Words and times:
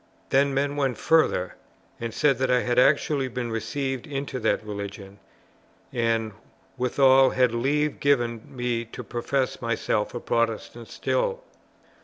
Then 0.31 0.51
men 0.51 0.75
went 0.77 0.97
further, 0.97 1.53
and 1.99 2.11
said 2.11 2.39
that 2.39 2.49
I 2.49 2.61
had 2.61 2.79
actually 2.79 3.27
been 3.27 3.51
received 3.51 4.07
into 4.07 4.39
that 4.39 4.65
religion, 4.65 5.19
and 5.93 6.31
withal 6.75 7.29
had 7.29 7.53
leave 7.53 7.99
given 7.99 8.41
me 8.49 8.83
to 8.83 9.03
profess 9.03 9.61
myself 9.61 10.15
a 10.15 10.19
Protestant 10.19 10.87
still. 10.87 11.43